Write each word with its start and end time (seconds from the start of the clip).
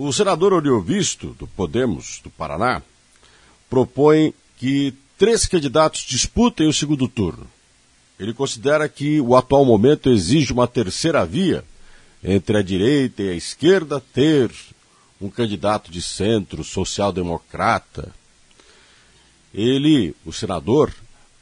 O 0.00 0.12
senador 0.12 0.52
Oriovisto, 0.52 1.34
do 1.40 1.44
Podemos, 1.48 2.20
do 2.22 2.30
Paraná, 2.30 2.80
propõe 3.68 4.32
que 4.56 4.94
três 5.18 5.44
candidatos 5.44 6.02
disputem 6.02 6.68
o 6.68 6.72
segundo 6.72 7.08
turno. 7.08 7.48
Ele 8.16 8.32
considera 8.32 8.88
que 8.88 9.20
o 9.20 9.34
atual 9.34 9.64
momento 9.64 10.08
exige 10.08 10.52
uma 10.52 10.68
terceira 10.68 11.26
via 11.26 11.64
entre 12.22 12.58
a 12.58 12.62
direita 12.62 13.24
e 13.24 13.30
a 13.30 13.34
esquerda 13.34 14.00
ter 14.00 14.52
um 15.20 15.28
candidato 15.28 15.90
de 15.90 16.00
centro, 16.00 16.62
social-democrata. 16.62 18.14
Ele, 19.52 20.14
o 20.24 20.32
senador, 20.32 20.94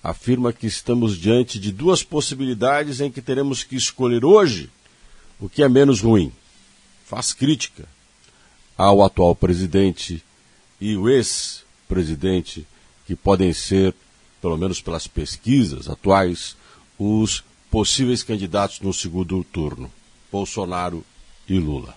afirma 0.00 0.52
que 0.52 0.68
estamos 0.68 1.18
diante 1.18 1.58
de 1.58 1.72
duas 1.72 2.04
possibilidades 2.04 3.00
em 3.00 3.10
que 3.10 3.20
teremos 3.20 3.64
que 3.64 3.74
escolher 3.74 4.24
hoje 4.24 4.70
o 5.40 5.48
que 5.48 5.60
é 5.60 5.68
menos 5.68 6.00
ruim. 6.00 6.32
Faz 7.04 7.32
crítica 7.32 7.92
ao 8.76 9.02
atual 9.02 9.34
presidente 9.34 10.22
e 10.80 10.96
o 10.96 11.08
ex-presidente, 11.08 12.66
que 13.06 13.14
podem 13.14 13.52
ser, 13.52 13.94
pelo 14.40 14.56
menos 14.56 14.80
pelas 14.80 15.06
pesquisas 15.06 15.88
atuais, 15.88 16.56
os 16.98 17.44
possíveis 17.70 18.22
candidatos 18.22 18.80
no 18.80 18.92
segundo 18.92 19.42
turno, 19.44 19.90
Bolsonaro 20.30 21.04
e 21.48 21.58
Lula. 21.58 21.96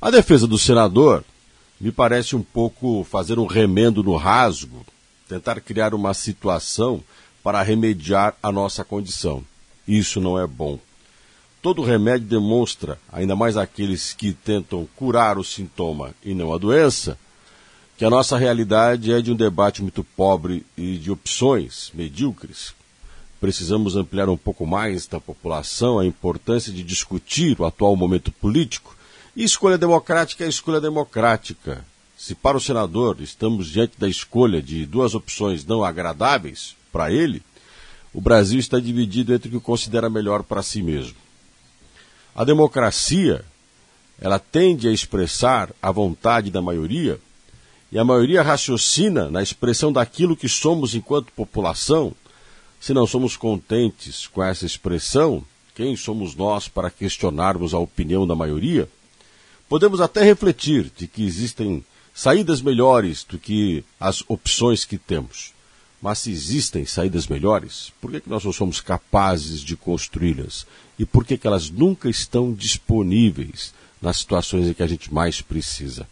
A 0.00 0.10
defesa 0.10 0.46
do 0.46 0.58
senador 0.58 1.24
me 1.80 1.90
parece 1.90 2.36
um 2.36 2.42
pouco 2.42 3.04
fazer 3.04 3.38
um 3.38 3.46
remendo 3.46 4.02
no 4.02 4.16
rasgo, 4.16 4.84
tentar 5.28 5.60
criar 5.60 5.94
uma 5.94 6.14
situação 6.14 7.02
para 7.42 7.62
remediar 7.62 8.36
a 8.42 8.50
nossa 8.50 8.84
condição. 8.84 9.44
Isso 9.86 10.20
não 10.20 10.38
é 10.38 10.46
bom. 10.46 10.78
Todo 11.64 11.80
remédio 11.80 12.28
demonstra, 12.28 12.98
ainda 13.10 13.34
mais 13.34 13.56
aqueles 13.56 14.12
que 14.12 14.34
tentam 14.34 14.86
curar 14.94 15.38
o 15.38 15.42
sintoma 15.42 16.14
e 16.22 16.34
não 16.34 16.52
a 16.52 16.58
doença, 16.58 17.18
que 17.96 18.04
a 18.04 18.10
nossa 18.10 18.36
realidade 18.36 19.10
é 19.10 19.22
de 19.22 19.32
um 19.32 19.34
debate 19.34 19.80
muito 19.80 20.04
pobre 20.04 20.62
e 20.76 20.98
de 20.98 21.10
opções 21.10 21.90
medíocres. 21.94 22.74
Precisamos 23.40 23.96
ampliar 23.96 24.28
um 24.28 24.36
pouco 24.36 24.66
mais 24.66 25.06
da 25.06 25.18
população 25.18 25.98
a 25.98 26.04
importância 26.04 26.70
de 26.70 26.82
discutir 26.82 27.58
o 27.58 27.64
atual 27.64 27.96
momento 27.96 28.30
político 28.30 28.94
e 29.34 29.42
escolha 29.42 29.78
democrática 29.78 30.44
é 30.44 30.48
escolha 30.48 30.82
democrática. 30.82 31.82
Se 32.14 32.34
para 32.34 32.58
o 32.58 32.60
senador 32.60 33.22
estamos 33.22 33.68
diante 33.68 33.98
da 33.98 34.06
escolha 34.06 34.60
de 34.60 34.84
duas 34.84 35.14
opções 35.14 35.64
não 35.64 35.82
agradáveis 35.82 36.76
para 36.92 37.10
ele, 37.10 37.42
o 38.12 38.20
Brasil 38.20 38.60
está 38.60 38.78
dividido 38.78 39.32
entre 39.32 39.48
o 39.48 39.52
que 39.52 39.60
considera 39.60 40.10
melhor 40.10 40.42
para 40.42 40.62
si 40.62 40.82
mesmo. 40.82 41.23
A 42.34 42.44
democracia, 42.44 43.44
ela 44.20 44.38
tende 44.38 44.88
a 44.88 44.92
expressar 44.92 45.70
a 45.80 45.90
vontade 45.90 46.50
da 46.50 46.60
maioria, 46.60 47.20
e 47.92 47.98
a 47.98 48.04
maioria 48.04 48.42
raciocina 48.42 49.30
na 49.30 49.42
expressão 49.42 49.92
daquilo 49.92 50.36
que 50.36 50.48
somos 50.48 50.94
enquanto 50.94 51.32
população. 51.32 52.12
Se 52.80 52.92
não 52.92 53.06
somos 53.06 53.36
contentes 53.36 54.26
com 54.26 54.42
essa 54.42 54.66
expressão, 54.66 55.44
quem 55.74 55.96
somos 55.96 56.34
nós 56.34 56.66
para 56.66 56.90
questionarmos 56.90 57.72
a 57.72 57.78
opinião 57.78 58.26
da 58.26 58.34
maioria? 58.34 58.88
podemos 59.68 60.00
até 60.00 60.22
refletir 60.22 60.90
de 60.96 61.06
que 61.06 61.24
existem 61.24 61.84
saídas 62.14 62.62
melhores 62.62 63.24
do 63.24 63.38
que 63.38 63.84
as 63.98 64.22
opções 64.28 64.84
que 64.84 64.96
temos. 64.96 65.52
Mas 66.04 66.18
se 66.18 66.30
existem 66.30 66.84
saídas 66.84 67.26
melhores, 67.28 67.90
por 67.98 68.10
que, 68.10 68.20
que 68.20 68.28
nós 68.28 68.44
não 68.44 68.52
somos 68.52 68.78
capazes 68.78 69.60
de 69.62 69.74
construí-las? 69.74 70.66
E 70.98 71.06
por 71.06 71.24
que, 71.24 71.38
que 71.38 71.46
elas 71.46 71.70
nunca 71.70 72.10
estão 72.10 72.52
disponíveis 72.52 73.72
nas 74.02 74.18
situações 74.18 74.68
em 74.68 74.74
que 74.74 74.82
a 74.82 74.86
gente 74.86 75.14
mais 75.14 75.40
precisa? 75.40 76.06